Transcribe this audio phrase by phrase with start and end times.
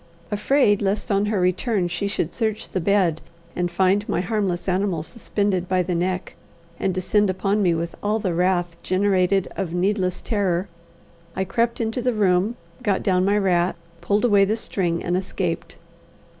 [0.31, 3.21] Afraid lest on her return she should search the bed,
[3.67, 6.33] find my harmless animal suspended by the neck,
[6.79, 10.67] and descend upon me with all the wrath generated of needless terror,
[11.35, 15.77] I crept into the room, got down my rat, pulled away the string, and escaped.